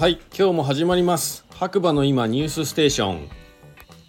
[0.00, 1.44] はい今日も始まります。
[1.50, 3.28] 白馬の今ニュースステーション。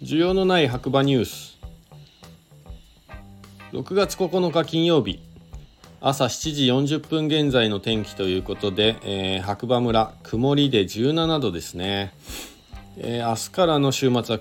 [0.00, 1.58] 需要のない白馬ニュース。
[3.72, 5.20] 6月9日金曜日。
[6.00, 12.14] 朝7時40分現在の天気ということで、えー、白馬村曇りで17度ですね、
[12.96, 14.40] えー、明日からの週末は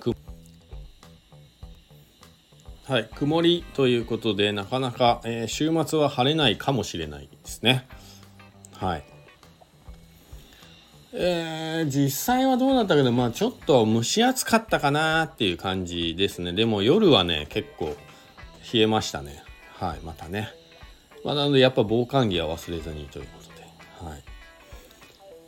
[2.88, 7.90] はい、曇りということでなかなか、えー、週末は晴れないかもしれないですね。
[8.78, 9.04] はい。
[11.14, 16.54] えー、実際はどうなったけど、まあちょっと蒸し暑かったかなっていう感じですね。
[16.54, 17.96] でも夜はね、結構
[18.74, 19.44] 冷えましたね。
[19.74, 20.50] はい、またね。
[21.24, 24.10] まあ、なのでやっぱ防寒着は忘れずにということで。
[24.10, 24.24] はい。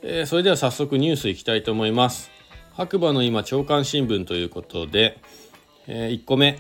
[0.04, 2.30] えー、それでは早速ニュースいきたいと思います。
[2.74, 5.20] 白馬の今、朝刊新聞ということで、
[5.88, 6.60] えー、1個目。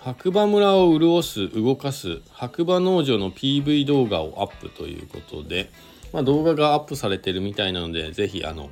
[0.00, 5.70] 白馬村を潤す、動かす、白馬農場の PV 動画をアップということで、
[6.12, 8.70] まあ、動画がアップされてるみたいなので、ぜひ、あの、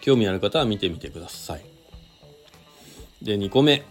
[0.00, 1.64] 興味ある方は見てみてください。
[3.22, 3.82] で、2個目。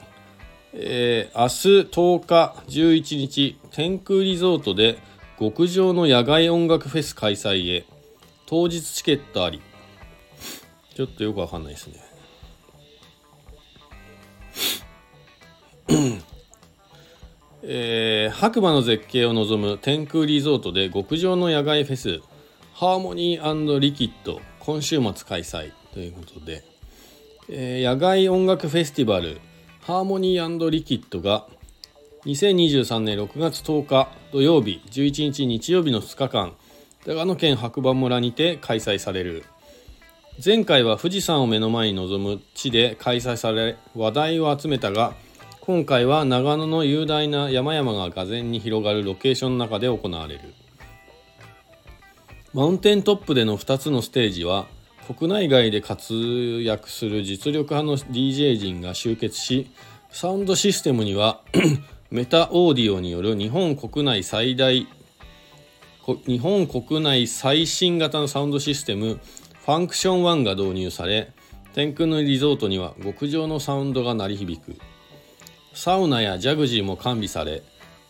[0.74, 1.48] えー、明
[1.84, 4.98] 日10日、11日、天空リゾートで
[5.38, 7.86] 極上の野外音楽フェス開催へ。
[8.46, 9.62] 当日チケットあり。
[10.96, 12.12] ちょっとよくわかんないですね。
[17.64, 22.22] えー、白馬の絶景を望む天空リゾートで極上の野外フェス
[22.74, 26.64] ハーモニーリキッド今週末開催ということで、
[27.50, 29.40] えー、野外音楽フェスティバル
[29.82, 31.48] ハーモニーリキッドが
[32.26, 36.54] 2023年6月10日土曜日11日日曜日の2日間
[37.06, 39.44] 長野県白馬村にて開催される。
[40.44, 45.14] 前回は富士山を目の前に臨む地で開催され話題を集めたが
[45.60, 50.42] 今回は長野の雄大な山々が俄然に広がるロケーションの中で行われる。
[52.54, 54.68] マウンテントップでの2つのステージは
[55.08, 59.72] 国内外で活躍する実力派の DJ 陣が集結し
[60.10, 61.42] サウンドシステムには
[62.12, 64.86] メタオーディオによる日本国内最大
[66.28, 69.22] 日本国内最新型のサウンドシステム
[69.66, 71.32] ファンクション1が導入され
[71.74, 74.76] 天空のリゾートには極上のサウンドが鳴り響く。
[75.74, 77.64] サウナやジャグジーも完備され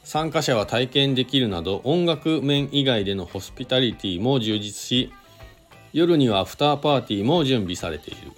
[0.04, 5.14] 参加者は体験できるなど音楽面以外でのホスピタリティも充実し
[5.94, 8.32] 夜にはアフターパーティーも準備されている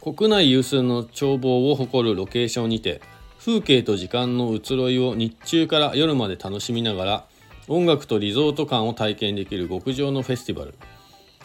[0.00, 3.00] 国内有数の眺望を誇るロケーションにて
[3.38, 7.26] 風景と時間の移ろいを日中から夜まで楽しみながら
[7.68, 10.74] 音楽とリゾート感を体験できる極上のフェスティバル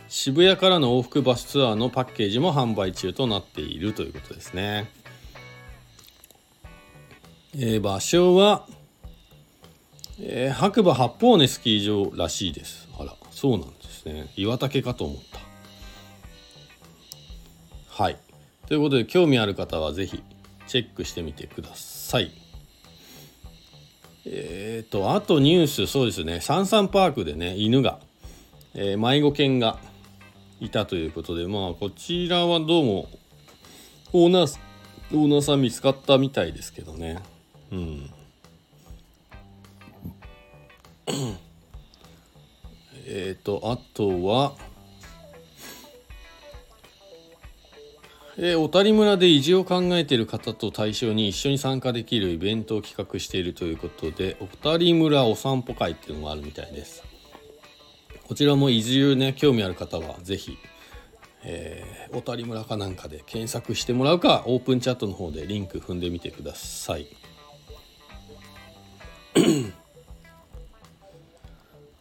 [0.08, 4.90] 渋谷からの往復バスツアーのパッケージも販売中となっているということですね。
[7.60, 8.68] えー、場所は、
[10.22, 12.88] えー、白馬八方根スキー場らしいです。
[13.00, 14.32] あら、そうなんですね。
[14.36, 15.40] 岩竹かと思った。
[17.90, 18.18] はい。
[18.68, 20.22] ということで、興味ある方はぜひ
[20.68, 22.32] チェックしてみてください。
[24.28, 26.42] えっ、ー、と、あとニュース、そうですね。
[26.42, 28.00] サンサンパークでね、犬が、
[28.76, 29.80] えー、迷子犬が
[30.60, 33.10] いたということで、まあ、こちらはどうも、
[34.14, 34.60] オーナー、
[35.12, 37.18] オーナーさん見つかったみたいですけどね。
[37.72, 38.10] うん
[43.06, 44.56] えっとあとは
[48.40, 57.02] えー、小谷村で移住を考えている方と対象に一緒に参加できるイベントを企画しているということで小谷村お散歩会っていうのがあるみたいです
[58.28, 60.58] こちらも移住ね興味ある方は是非
[61.44, 67.08] え、小谷村かなんかで検索してもらうかオープンチャットの方でリンク踏んでみてください。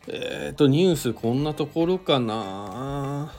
[0.08, 3.32] えっと、ニュースこんなところかな。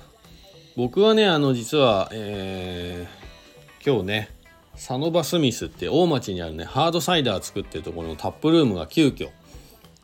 [0.75, 4.29] 僕はね、あの、実は、えー、今日ね、
[4.75, 9.29] サノバスミスって大町にあるね、ハードサイダー作ってるところのタップルームが急遽、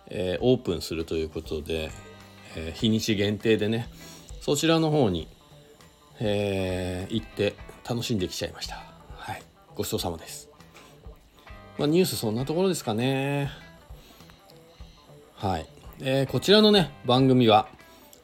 [0.07, 1.91] えー、オープンするということで、
[2.55, 3.89] えー、日にち限定でね、
[4.41, 5.27] そちらの方に、
[6.19, 7.55] えー、行って
[7.87, 8.81] 楽しんできちゃいました。
[9.15, 9.43] はい。
[9.75, 10.49] ごちそうさまです。
[11.77, 13.51] まあ、ニュースそんなところですかね。
[15.35, 15.67] はい。
[16.01, 17.67] えー、こちらのね、番組は、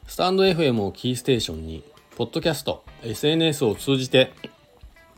[0.06, 1.84] スタンド FM をキーステーションに、
[2.16, 4.32] ポッドキャスト、SNS を通じて、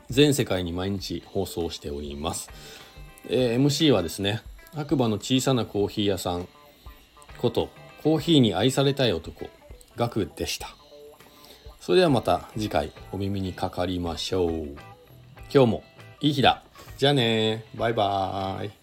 [0.09, 2.49] 全世界に毎日放送しております。
[3.27, 4.43] えー、MC はですね、
[4.75, 6.47] 白馬の小さなコーヒー屋さん
[7.39, 7.69] こと、
[8.03, 9.49] コーヒーに愛されたい男、
[9.95, 10.75] ガクでした。
[11.79, 14.51] それではまた次回お耳にかかりましょう。
[15.53, 15.83] 今日も
[16.21, 16.63] いい日だ。
[16.97, 18.82] じゃあねバイバーイ。